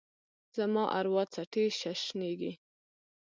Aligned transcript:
زما 0.55 0.83
اروا 0.97 1.23
څټي 1.33 1.65
ششنیږې 1.79 2.51